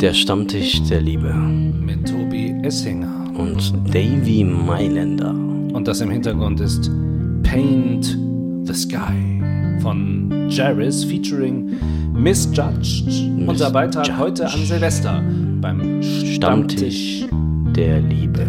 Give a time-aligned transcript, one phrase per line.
[0.00, 3.32] Der Stammtisch der Liebe mit Tobi Essinger.
[3.36, 5.30] und Davy Mailänder.
[5.30, 6.88] Und das im Hintergrund ist
[7.42, 8.16] Paint
[8.62, 9.42] the Sky
[9.80, 11.76] von Jarvis featuring
[12.12, 13.08] Misjudged.
[13.44, 15.20] Unser Beitrag heute an Silvester
[15.60, 17.24] beim Stammtisch.
[17.24, 17.26] Stammtisch
[17.74, 18.42] der Liebe.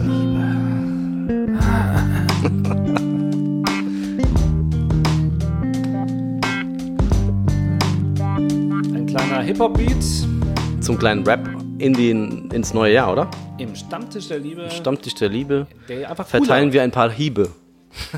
[8.93, 10.27] Ein kleiner Hip-Hop-Beat
[10.89, 13.29] Zum kleinen Rap in den, ins neue Jahr, oder?
[13.59, 15.67] im Stammtisch der Liebe, Stammtisch der Liebe.
[15.87, 17.51] der einfach Verteilen wir ein paar Hiebe.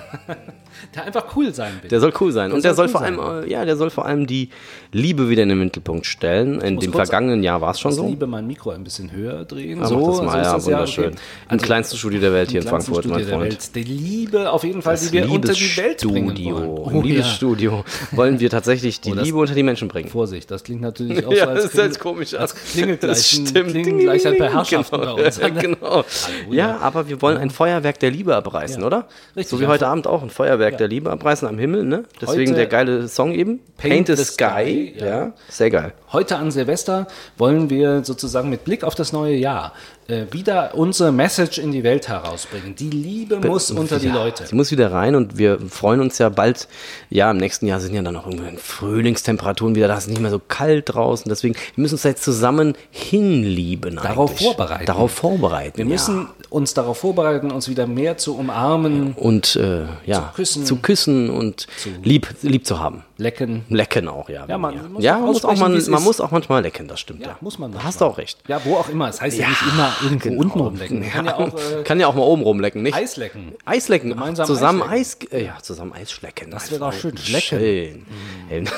[0.95, 1.89] der einfach cool sein will.
[1.89, 2.51] Der soll cool sein.
[2.51, 4.49] und der soll soll cool vor allem, äh, ja, der soll vor allem die
[4.91, 6.59] Liebe wieder in den Mittelpunkt stellen.
[6.61, 8.07] In dem vergangenen Jahr war es schon Ich so.
[8.07, 9.79] liebe mein Mikro ein bisschen höher drehen.
[9.79, 11.05] Ja, so, das so mal, ist ja, das wunderschön.
[11.05, 11.15] okay.
[11.51, 13.51] Im kleinsten Studio der Welt hier in Frankfurt, mein Studio der Freund.
[13.51, 13.75] Welt.
[13.75, 16.63] Die Liebe auf jeden Fall, Das die wir unter die Welt bringen wollen.
[16.65, 17.01] Im Oh, ja.
[17.01, 20.09] Liebesstudio wollen wir tatsächlich die Oh, Liebe unter die Menschen bringen.
[20.09, 22.33] Vorsicht, das klingt natürlich auch Ja, so, als, das ist jetzt komisch.
[22.33, 23.69] als Das Klingengleichen, stimmt.
[23.71, 25.15] Klingengleichheit per Herrschaften genau.
[25.15, 25.37] bei uns.
[25.37, 26.03] Ja, genau.
[26.49, 26.61] ja.
[26.61, 28.87] Ja, aber wir wollen ein Feuerwerk der Liebe abreißen, Ja.
[28.87, 29.07] oder?
[29.35, 29.69] Richtig, so wie ja.
[29.69, 32.03] heute Abend auch ein Feuerwerk der Liebe abreißen am Himmel, ne?
[32.21, 33.59] Deswegen Heute- der geile Song eben.
[33.77, 34.93] Paint, the, Sky.
[34.97, 35.05] ja.
[35.05, 35.33] Ja.
[35.49, 35.93] sehr geil.
[36.11, 39.73] Heute an Silvester wollen wir sozusagen mit Blick auf das neue Jahr
[40.07, 42.75] äh, wieder unsere Message in die Welt herausbringen.
[42.75, 44.45] Die Liebe muss unter die Ja, Leute.
[44.45, 46.67] Sie muss wieder rein und wir freuen uns ja bald.
[47.09, 49.87] Ja, im nächsten Jahr sind ja dann auch irgendwann Frühlingstemperaturen wieder.
[49.87, 51.27] Da ist es nicht mehr so kalt draußen.
[51.29, 53.95] Deswegen wir müssen uns jetzt zusammen hinlieben.
[53.95, 54.47] Darauf eigentlich.
[54.47, 54.85] vorbereiten.
[54.85, 55.77] Darauf vorbereiten.
[55.77, 55.91] Wir ja.
[55.91, 60.65] müssen uns darauf vorbereiten, uns wieder mehr zu umarmen, und äh, ja, Zu küssen.
[60.65, 61.65] zu küssen und
[62.03, 63.03] lieb, lieb zu haben.
[63.17, 63.63] lecken.
[63.69, 64.45] Lecken auch, ja.
[64.47, 64.83] Ja, man ja.
[64.83, 67.21] muss ja, muss auch man, man muss auch manchmal lecken, das stimmt.
[67.21, 68.37] Ja, Ja, muss man Da hast du auch recht.
[68.47, 69.07] Ja, wo auch immer.
[69.07, 71.01] Es heißt ja, nicht immer irgendwo unten rumlecken.
[71.09, 72.95] Kann ja auch äh, Kann ja auch mal oben rumlecken, nicht?
[72.95, 73.53] Eis lecken.
[73.65, 74.09] Eislecken.
[74.09, 76.51] Gemeinsam zusammen Eis Eis, äh, ja, zusammen Eis schlecken.
[76.51, 77.17] Das wäre doch schön.
[77.17, 78.05] Schlecken.
[78.49, 78.69] Schön.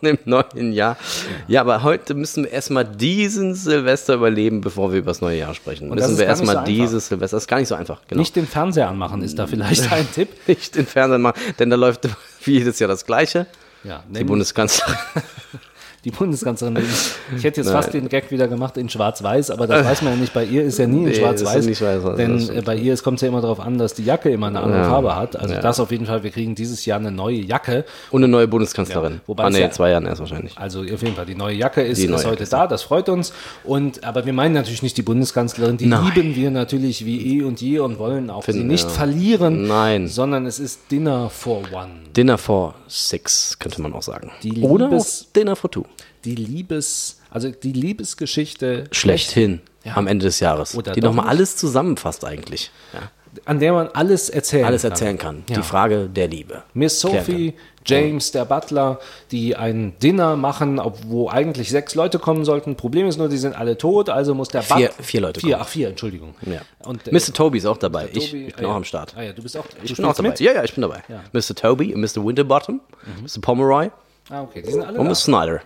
[0.00, 0.96] Im, Im neuen Jahr.
[1.46, 5.54] Ja, aber heute müssen wir erstmal diesen Silvester überleben, bevor wir über das neue Jahr
[5.54, 5.88] sprechen.
[5.90, 7.36] das müssen wir erstmal so dieses Silvester.
[7.36, 8.00] Das ist gar nicht so einfach.
[8.08, 8.20] Genau.
[8.20, 10.28] Nicht den Fernseher anmachen, ist da vielleicht ein Tipp.
[10.46, 12.08] nicht den Fernseher machen, denn da läuft
[12.44, 13.46] wie jedes Jahr das Gleiche.
[13.84, 14.96] Ja, Die Bundeskanzlerin.
[16.04, 16.76] Die Bundeskanzlerin.
[17.36, 20.18] Ich hätte jetzt fast den Gag wieder gemacht in Schwarz-Weiß, aber das weiß man ja
[20.20, 20.32] nicht.
[20.32, 21.66] Bei ihr ist ja nie in Nee, Schwarz-Weiß.
[22.16, 24.60] denn äh, bei ihr kommt es ja immer darauf an, dass die Jacke immer eine
[24.60, 24.88] andere Ja.
[24.90, 25.36] Farbe hat.
[25.36, 25.60] Also Ja.
[25.60, 26.22] das auf jeden Fall.
[26.22, 27.84] Wir kriegen dieses Jahr eine neue Jacke.
[28.10, 29.14] Und eine neue Bundeskanzlerin.
[29.14, 30.56] Ja, wobei ah, nee, in zwei Jahren erst wahrscheinlich.
[30.56, 32.82] Also auf jeden Fall, die neue Jacke ist, neue ist Jacke heute ist da, das
[32.82, 33.32] freut uns.
[33.64, 36.12] Und, aber wir meinen natürlich nicht die Bundeskanzlerin, die Nein.
[36.14, 40.08] lieben wir natürlich wie eh und je und wollen auch Finden sie nicht verlieren, Nein.
[40.08, 41.90] sondern es ist Dinner for One.
[42.16, 44.30] Dinner for Six, könnte man auch sagen.
[44.42, 45.84] Die Oder Liebes- Dinner for Two.
[46.28, 49.96] Die Liebes, also die Liebesgeschichte Schlechthin Ja.
[49.96, 50.74] am Ende des Jahres.
[50.74, 52.70] Oder die nochmal alles zusammenfasst eigentlich.
[52.92, 53.10] Ja.
[53.44, 54.90] an der man alles erzählen Alles kann.
[54.90, 55.44] erzählen kann.
[55.48, 55.56] Ja.
[55.56, 56.62] Die Frage der Liebe.
[56.74, 57.54] Miss Sophie,
[57.86, 58.98] James, der Butler,
[59.30, 62.74] die ein Dinner machen, wo eigentlich sechs Leute kommen sollten.
[62.76, 65.52] Problem ist nur, die sind alle tot, also muss der Vier- But- vier Leute Vier,
[65.52, 65.62] kommen.
[65.62, 66.34] ach vier, Entschuldigung.
[66.46, 66.60] Ja.
[66.84, 67.32] Und, äh, Mr.
[67.32, 68.08] Toby ist auch dabei.
[68.12, 69.14] ich, Toby- ich bin ah, auch am Start.
[69.16, 69.64] Ah ja, du bist auch.
[69.82, 70.30] Ich bin auch dabei.
[70.30, 70.40] mit?
[70.40, 71.02] Ja, ja, ich bin dabei.
[71.32, 71.54] Mr.
[71.54, 72.24] Toby, Mr.
[72.26, 72.80] Winterbottom,
[73.22, 73.40] Mr.
[73.40, 73.90] Pomeroy
[74.30, 75.10] Ah, okay, die sind alle und da.
[75.10, 75.14] Mr.
[75.14, 75.60] Snyder.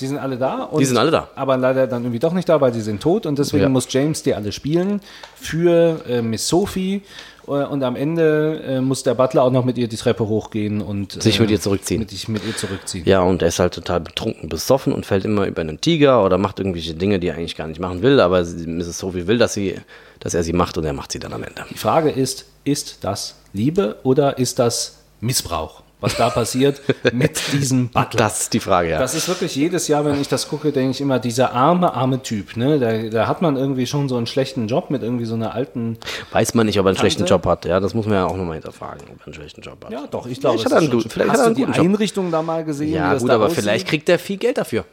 [0.00, 0.68] Die sind alle da.
[0.78, 1.28] Die sind alle da.
[1.36, 3.68] Aber leider dann irgendwie doch nicht da, weil die sind tot und deswegen Ja.
[3.68, 5.00] muss James die alle spielen
[5.36, 7.02] für äh, Miss Sophie.
[7.46, 10.80] Äh, Und am Ende äh, muss der Butler auch noch mit ihr die Treppe hochgehen
[10.80, 12.00] und Sich äh, mit ihr zurückziehen.
[12.00, 13.04] Mit, mit ihr zurückziehen.
[13.06, 16.38] Ja, und er ist halt total betrunken, besoffen und fällt immer über einen Tiger oder
[16.38, 18.98] macht irgendwelche Dinge, die er eigentlich gar nicht machen will, aber sie- Mrs.
[18.98, 19.76] Sophie will, dass, sie,
[20.20, 21.64] dass er sie macht und er macht sie dann am Ende.
[21.70, 25.82] Die Frage ist, ist das Liebe oder ist das Missbrauch?
[26.04, 26.82] Was da passiert
[27.14, 28.18] mit diesem Butler?
[28.18, 28.98] Das ist die Frage, ja.
[28.98, 32.22] Das ist wirklich jedes Jahr, wenn ich das gucke, denke ich immer, dieser arme, arme
[32.22, 32.78] Typ, ne?
[32.78, 35.96] Da, da hat man irgendwie schon so einen schlechten Job mit irgendwie so einer alten.
[36.30, 37.32] Weiß man nicht, ob er einen schlechten Tante?
[37.32, 37.64] Job hat.
[37.64, 39.92] Ja, das muss man ja auch nochmal hinterfragen, ob er einen schlechten Job hat.
[39.92, 41.78] Ja, doch, ich glaube, Vielleicht es hat er ist einen vielleicht Hast du die Job.
[41.78, 42.92] Einrichtung da mal gesehen?
[42.92, 44.84] Ja, gut, aber vielleicht kriegt er viel Geld dafür.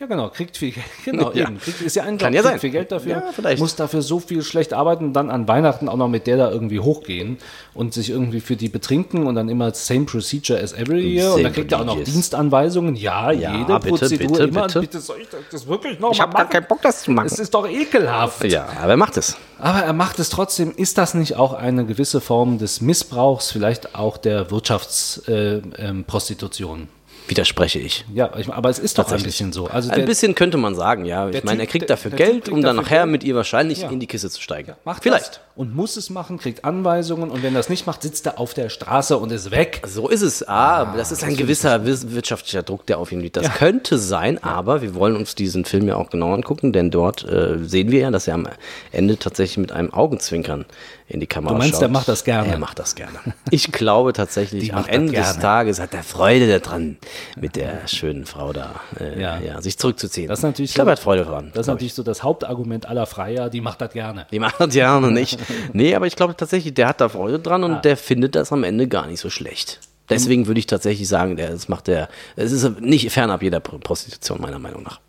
[0.00, 0.86] Ja, genau, kriegt viel Geld.
[1.04, 1.48] Genau, Ja.
[1.48, 1.58] eben.
[1.58, 2.60] Kriegt, ist ja ein Kann ja sein.
[2.60, 3.10] viel Geld dafür.
[3.10, 3.58] Ja, vielleicht.
[3.58, 6.52] Muss dafür so viel schlecht arbeiten und dann an Weihnachten auch noch mit der da
[6.52, 7.36] irgendwie hochgehen
[7.74, 11.26] und sich irgendwie für die betrinken und dann immer same procedure as every year.
[11.30, 12.00] Und Same dann kriegt er auch noch.
[12.04, 12.94] Dienstanweisungen.
[12.94, 14.66] Ja, Ja, jede bitte, Prozedur bitte, immer.
[14.68, 14.80] bitte.
[14.82, 17.26] bitte soll ich das wirklich noch Ich habe gar keinen Bock, das zu machen.
[17.26, 18.44] Es ist doch ekelhaft.
[18.44, 19.36] Ja, aber er macht es.
[19.58, 20.70] Aber er macht es trotzdem.
[20.76, 26.78] Ist das nicht auch eine gewisse Form des Missbrauchs, vielleicht auch der Wirtschaftsprostitution?
[26.78, 26.88] Äh, ähm?
[27.28, 28.04] Widerspreche ich.
[28.14, 29.66] ja, aber es ist doch ein bisschen so.
[29.68, 31.28] Also Ein der, bisschen könnte man sagen, ja.
[31.28, 33.10] Ich meine, er kriegt dafür der Geld, kriegt um dann nachher Geld.
[33.12, 33.90] mit ihr wahrscheinlich Ja.
[33.90, 34.72] in die Kiste zu steigen.
[34.84, 35.26] macht Vielleicht.
[35.28, 38.38] das und muss es machen, kriegt Anweisungen und wenn er das nicht macht, sitzt er
[38.38, 39.82] auf der Straße und ist weg.
[39.86, 40.46] So ist es.
[40.48, 43.36] Ah, das ist ein gewisser wir- wirtschaftlicher Druck, der auf ihn liegt.
[43.36, 47.24] Das könnte sein, aber wir wollen uns diesen Film ja auch genau angucken, denn dort
[47.24, 48.48] äh, sehen wir ja, dass er am
[48.92, 50.64] Ende tatsächlich mit einem Augenzwinkern
[51.08, 51.82] in die Kamera Du meinst, schaut.
[51.82, 52.48] er macht das gerne?
[52.52, 53.18] Er macht das gerne.
[53.50, 55.38] Ich glaube tatsächlich, am das Ende des.
[55.38, 56.98] Tages hat er Freude daran.
[57.36, 59.38] Mit der schönen Frau da, äh, Ja.
[59.38, 59.60] ja.
[59.62, 60.28] sich zurückzuziehen.
[60.28, 61.50] Das ist natürlich ich glaube, so- er hat Freude dran.
[61.54, 64.26] Das ist natürlich so das Hauptargument aller Freier, die macht das gerne.
[64.30, 65.38] Die machen das noch nicht.
[65.72, 67.80] Nee, aber ich glaube tatsächlich, der hat da Freude dran und Ah.
[67.80, 69.80] der findet das am Ende gar nicht so schlecht.
[70.10, 73.78] Deswegen würde ich tatsächlich sagen, der, das macht der, es ist nicht fernab jeder Pro-
[73.78, 75.00] Prostitution, meiner Meinung nach.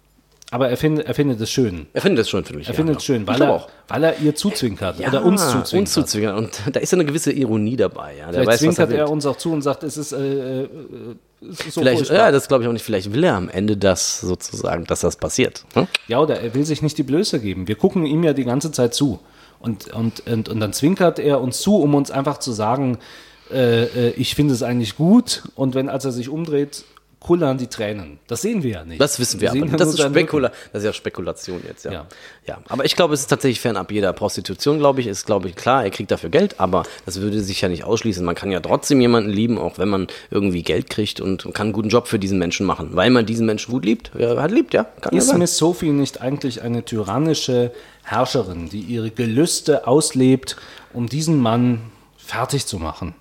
[0.52, 1.86] Aber er findet, er findet es schön.
[1.94, 2.68] Er findet es schon für mich.
[2.68, 5.74] Er findet es schön, weil er, weil er ihr zuzwinkert oder uns zuzwinkert.
[5.74, 6.38] Uns zuzwinkert.
[6.38, 8.16] Und da ist ja eine gewisse Ironie dabei.
[8.18, 8.32] Ja.
[8.32, 8.98] Der Vielleicht weiß, er zwinkert will.
[8.98, 10.70] er uns auch zu und sagt, es ist, äh, äh,
[11.42, 12.18] es ist so Vielleicht, furchtbar.
[12.18, 12.84] ja, das glaube ich auch nicht.
[12.84, 15.66] Vielleicht will er am Ende das sozusagen, dass das passiert.
[15.76, 15.88] Hm?
[16.08, 17.68] Ja, oder er will sich nicht die Blöße geben.
[17.68, 19.20] Wir gucken ihm ja die ganze Zeit zu.
[19.60, 22.98] Und, und, und, und dann zwinkert er uns zu, um uns einfach zu sagen,
[23.52, 25.44] äh, äh, ich finde es eigentlich gut.
[25.56, 26.86] Und wenn, als er sich umdreht,
[27.20, 28.20] kullern die Tränen.
[28.28, 29.02] Das sehen wir ja nicht.
[29.02, 29.72] Das wissen wir sehen aber.
[29.72, 31.92] ja Das ist, Spekula das ist ja Spekulation jetzt, ja.
[31.92, 32.08] Ja.
[32.48, 32.58] ja.
[32.70, 35.84] Aber ich glaube, es ist tatsächlich fernab jeder Prostitution, glaube ich, ist, glaube ich, klar,
[35.84, 38.24] er kriegt dafür Geld, aber das würde sich ja nicht ausschließen.
[38.24, 41.74] Man kann ja trotzdem jemanden lieben, auch wenn man irgendwie Geld kriegt und kann einen
[41.74, 44.12] guten Job für diesen Menschen machen, weil man diesen Menschen gut liebt.
[44.18, 44.86] Ja, hat liebt, ja.
[45.02, 45.40] Kann ja Ist sein.
[45.40, 47.72] Miss Sophie nicht eigentlich eine tyrannische
[48.04, 50.56] Herrscherin, die ihre Gelüste auslebt,
[50.94, 51.82] um diesen Mann
[52.18, 53.14] fertig zu machen?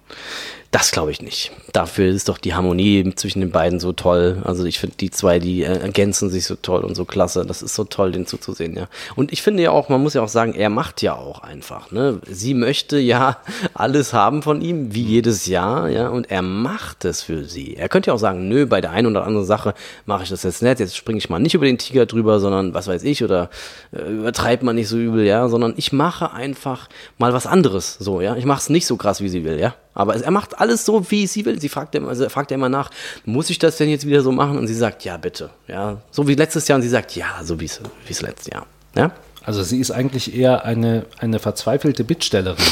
[0.70, 1.50] Das glaube ich nicht.
[1.72, 4.42] Dafür ist doch die Harmonie zwischen den beiden so toll.
[4.44, 7.46] Also ich finde die zwei, die äh, ergänzen sich so toll und so klasse.
[7.46, 8.86] Das ist so toll, den zuzusehen, ja.
[9.16, 11.90] Und ich finde ja auch, man muss ja auch sagen, er macht ja auch einfach.
[11.90, 12.20] Ne?
[12.28, 13.38] Sie möchte ja
[13.74, 16.08] alles haben von ihm, wie jedes Jahr, ja.
[16.08, 17.76] Und er macht es für sie.
[17.76, 19.72] Er könnte ja auch sagen, nö, bei der einen oder anderen Sache
[20.04, 20.80] mache ich das jetzt nicht.
[20.80, 23.48] Jetzt springe ich mal nicht über den Tiger drüber, sondern was weiß ich oder
[23.92, 25.48] äh, übertreibt man nicht so übel, ja.
[25.48, 28.36] Sondern ich mache einfach mal was anderes, so, ja.
[28.36, 29.74] Ich mache es nicht so krass, wie sie will, ja.
[29.98, 31.60] Aber er macht alles so, wie sie will.
[31.60, 32.90] Sie fragt immer, also fragt immer nach,
[33.24, 34.56] muss ich das denn jetzt wieder so machen?
[34.56, 35.50] Und sie sagt, ja, bitte.
[35.66, 36.76] Ja, so wie letztes Jahr.
[36.76, 37.64] Und sie sagt, ja, so wie
[38.08, 38.66] es letztes Jahr.
[38.94, 39.10] Ja?
[39.42, 42.64] Also sie ist eigentlich eher eine, eine verzweifelte Bittstellerin.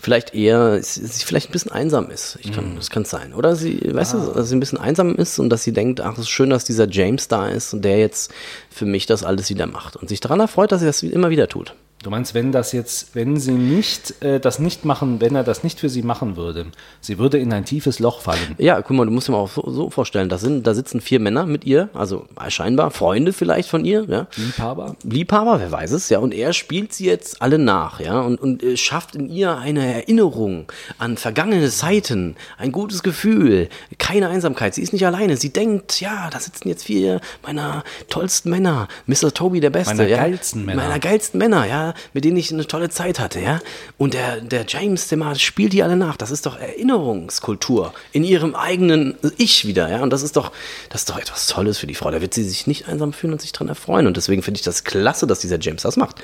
[0.00, 2.38] Vielleicht eher, dass sie vielleicht ein bisschen einsam ist.
[2.54, 3.34] Kann, Das kann sein.
[3.34, 6.14] Oder sie, weißt du, dass sie ein bisschen einsam ist und dass sie denkt, ach,
[6.14, 8.32] es ist schön, dass dieser James da ist und der jetzt
[8.70, 9.96] für mich das alles wieder macht.
[9.96, 11.74] Und sich daran erfreut, dass er das immer wieder tut.
[12.04, 15.64] Du meinst, wenn das jetzt, wenn sie nicht äh, das nicht machen, wenn er das
[15.64, 16.66] nicht für sie machen würde,
[17.00, 18.54] sie würde in ein tiefes Loch fallen.
[18.58, 21.00] Ja, guck mal, du musst dir mal auch so, so vorstellen, da, sind, da sitzen
[21.00, 24.26] vier Männer mit ihr, also scheinbar Freunde vielleicht von ihr, ja.
[24.36, 24.96] Liebhaber?
[25.02, 28.62] Liebhaber, wer weiß es, ja, und er spielt sie jetzt alle nach, ja, und, und
[28.62, 34.74] äh, schafft in ihr eine Erinnerung an vergangene Zeiten, ein gutes Gefühl, keine Einsamkeit.
[34.74, 35.38] Sie ist nicht alleine.
[35.38, 39.32] Sie denkt, ja, da sitzen jetzt vier meiner tollsten Männer, Mr.
[39.32, 40.82] Toby der Beste, Meiner ja, geilsten Männer.
[40.82, 43.60] meiner geilsten Männer, ja, mit denen ich eine tolle Zeit hatte, ja.
[43.98, 46.16] Und der, der James, der mal spielt die alle nach.
[46.16, 50.02] Das ist doch Erinnerungskultur in ihrem eigenen Ich wieder, ja.
[50.02, 50.52] Und das ist doch,
[50.90, 52.10] das ist doch etwas Tolles für die Frau.
[52.10, 54.06] Da wird sie sich nicht einsam fühlen und sich dran erfreuen.
[54.06, 56.22] Und deswegen finde ich das klasse, dass dieser James das macht.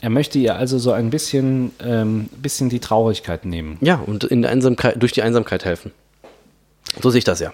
[0.00, 3.78] Er möchte ihr also so ein bisschen, ähm, bisschen die Traurigkeit nehmen.
[3.80, 5.92] Ja, und in der Einsamkeit, durch die Einsamkeit helfen.
[7.00, 7.52] So sehe ich das ja.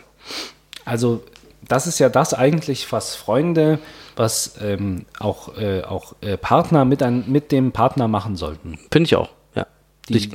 [0.85, 1.23] Also
[1.69, 3.79] das ist ja das eigentlich, was Freunde,
[4.21, 8.79] was ähm, auch, äh, auch äh, Partner mit, ein, mit dem Partner machen sollten.
[8.93, 9.67] Finde ich auch, ja.
[10.09, 10.29] Sich,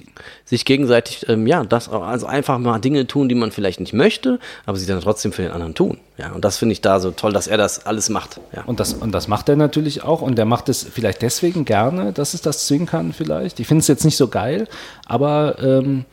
[0.44, 4.40] sich gegenseitig, ähm, ja, das, also einfach mal Dinge tun, die man vielleicht nicht möchte,
[4.66, 6.00] aber sie dann trotzdem für den anderen tun.
[6.18, 8.40] Ja, und das finde ich da so toll, dass er das alles macht.
[8.56, 8.64] Ja.
[8.64, 10.22] Und das, und das macht er natürlich auch.
[10.22, 13.60] Und er macht es vielleicht deswegen gerne, dass es das Zwinkern vielleicht.
[13.60, 14.68] Ich finde es jetzt nicht so geil,
[15.06, 16.06] aber, ähm,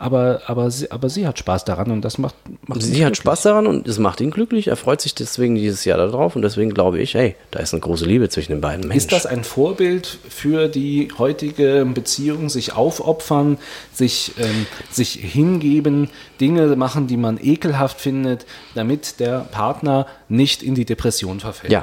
[0.00, 2.34] aber, aber, sie, aber sie hat Spaß daran und das macht,
[2.66, 4.68] macht Sie hat Spaß daran und es macht ihn glücklich.
[4.68, 7.82] Er freut sich deswegen dieses Jahr darauf und deswegen glaube ich, hey, da ist eine
[7.82, 8.88] große Liebe zwischen den beiden.
[8.88, 8.96] Mensch.
[8.96, 13.58] Ist das ein Vorbild für die heutige Beziehung, sich aufopfern,
[13.92, 16.08] sich, ähm, sich hingeben,
[16.40, 21.72] Dinge machen, die man ekelhaft findet, damit der Partner nicht in die Depression verfällt?
[21.74, 21.82] Ja.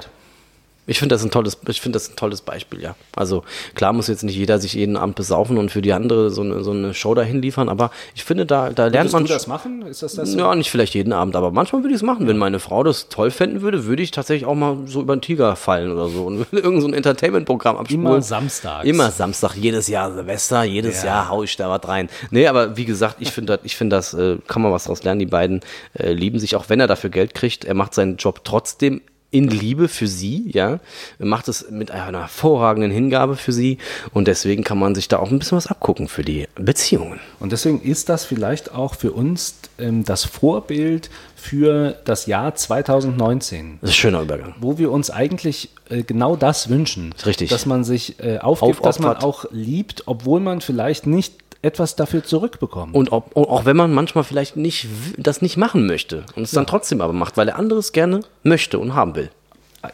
[0.90, 2.96] Ich finde das ein tolles, ich finde das ein tolles Beispiel, ja.
[3.16, 3.44] Also
[3.76, 6.64] klar muss jetzt nicht jeder sich jeden Abend besaufen und für die andere so eine,
[6.64, 9.24] so eine Show dahin liefern, aber ich finde, da, da lernt Würdest man.
[9.26, 9.82] du das machen?
[9.86, 10.34] Ist das das?
[10.34, 12.28] Ja, nicht vielleicht jeden Abend, aber manchmal würde ich es machen.
[12.28, 15.22] Wenn meine Frau das toll fänden würde, würde ich tatsächlich auch mal so über den
[15.22, 18.06] Tiger fallen oder so und würde irgend so ein Entertainment-Programm abspulen.
[18.06, 18.86] Immer samstags.
[18.88, 21.08] Immer Samstag, jedes Jahr Silvester, jedes Ja.
[21.10, 22.10] Jahr hau ich da was rein.
[22.32, 25.04] Nee, aber wie gesagt, ich finde, das- ich finde, das äh, kann man was daraus
[25.04, 25.20] lernen.
[25.20, 25.60] Die beiden
[26.00, 27.66] äh, lieben sich, auch wenn er dafür Geld kriegt.
[27.66, 30.80] Er macht seinen Job trotzdem in Liebe für sie, ja.
[31.20, 33.78] Macht es mit einer hervorragenden Hingabe für sie
[34.14, 37.20] und deswegen kann man sich da auch ein bisschen was abgucken für die Beziehungen.
[37.40, 43.80] Und deswegen ist das vielleicht auch für uns ähm, das Vorbild für das Jahr 2019.
[43.82, 44.56] Das ist ein schöner Übergang.
[44.60, 47.14] Wo wir uns eigentlich äh, genau das wünschen.
[47.26, 47.50] Richtig.
[47.50, 52.24] Dass man sich äh, aufgibt, dass man auch liebt, obwohl man vielleicht nicht etwas dafür
[52.24, 52.94] zurückbekommt.
[52.96, 54.88] Und ob, auch wenn man manchmal vielleicht nicht
[55.18, 58.80] das nicht machen möchte und es dann trotzdem aber macht, weil er anderes gerne möchte
[58.80, 59.30] und haben will.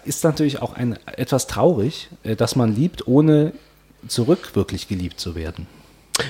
[0.06, 3.54] ist natürlich auch ein, etwas traurig, äh, dass man liebt, ohne
[4.08, 5.68] zurück wirklich geliebt zu werden.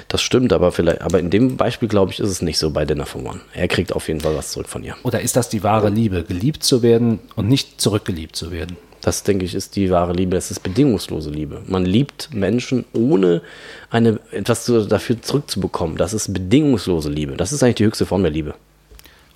[0.07, 2.85] Das stimmt, aber vielleicht, aber in dem Beispiel glaube ich, ist es nicht so bei
[2.85, 3.41] Dinner for One.
[3.53, 4.95] Er kriegt auf jeden Fall was zurück von ihr.
[5.03, 8.77] Oder ist das die wahre Liebe, geliebt zu werden und nicht zurückgeliebt zu werden?
[9.03, 10.35] Das, denke ich, ist die wahre Liebe.
[10.35, 11.61] Das ist bedingungslose Liebe.
[11.67, 13.41] Man liebt Menschen, ohne
[13.89, 15.97] eine, etwas zu, dafür zurückzubekommen.
[15.97, 17.35] Das ist bedingungslose Liebe.
[17.35, 18.55] Das ist eigentlich die höchste Form der Liebe.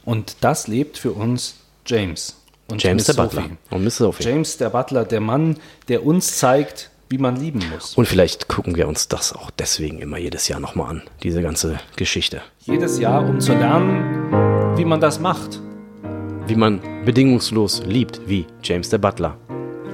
[0.06, 1.56] Und das lebt für uns
[1.86, 2.38] James.
[2.72, 3.42] Und James Miss der Butler.
[3.42, 3.58] Sophie.
[3.70, 4.24] Und Miss Sophie.
[4.24, 5.58] James der Butler, der Mann,
[5.90, 7.96] der uns zeigt, wie man lieben muss.
[7.96, 11.80] Und vielleicht gucken wir uns das auch deswegen immer jedes Jahr nochmal an, diese ganze
[11.98, 12.42] Geschichte.
[12.62, 15.60] Jedes Jahr, um zu lernen, wie man das macht.
[16.46, 19.38] Wie man bedingungslos liebt, wie James der Butler.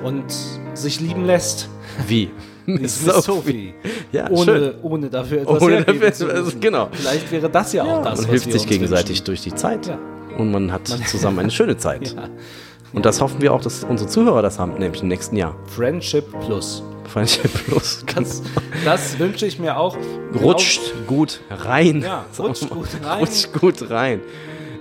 [0.03, 0.25] Und
[0.73, 1.69] sich lieben lässt.
[2.07, 2.29] Wie
[2.65, 3.73] Miss Sophie.
[4.11, 4.73] Ja, ohne, schön.
[4.83, 6.89] ohne dafür etwas Ohne dafür genau.
[6.91, 9.25] Vielleicht wäre das ja auch das, Man hilft sich gegenseitig wünschen.
[9.25, 9.99] durch die Zeit Ja.
[10.37, 12.15] und man hat zusammen eine schöne Zeit.
[12.93, 15.55] Und das hoffen wir auch, dass unsere Zuhörer das haben, nämlich im nächsten Jahr.
[15.65, 16.83] Friendship Plus.
[17.11, 18.05] Friendship Plus.
[18.15, 18.43] Das,
[18.85, 19.97] das wünsche ich mir auch.
[20.39, 22.01] Rutscht gut rein.
[22.03, 23.19] Ja, rutscht gut rein.
[23.21, 24.21] Rutscht gut rein.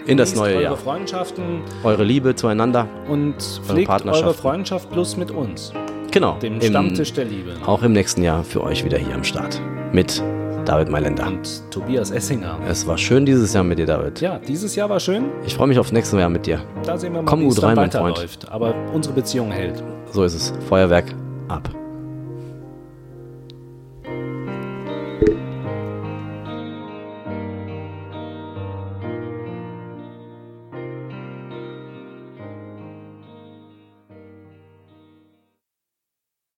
[0.06, 0.76] In das neue eure Jahr.
[0.76, 2.88] Freundschaften Eure Liebe zueinander.
[3.08, 4.26] und pflegt Partnerschaften.
[4.26, 5.72] eure Freundschaft plus mit uns,
[6.10, 6.38] Genau.
[6.40, 7.52] dem Im- Stammtisch der Liebe.
[7.66, 9.60] Auch im nächsten Jahr für euch wieder hier am Start.
[9.92, 10.22] Mit
[10.64, 11.26] David Mailänder.
[11.26, 12.58] Und Tobias Essinger.
[12.68, 14.20] Es war schön dieses Jahr mit dir, David.
[14.20, 15.24] Ja, dieses Jahr war schön.
[15.46, 16.60] Ich freue mich aufs nächste Jahr mit dir.
[16.84, 18.16] Da sehen wir mal, Komm wie es gut dann rein, mein Freund.
[18.16, 18.48] weiterläuft.
[18.50, 19.82] Aber unsere Beziehung hält.
[20.12, 20.52] So ist es.
[20.68, 21.06] Feuerwerk
[21.48, 21.68] ab.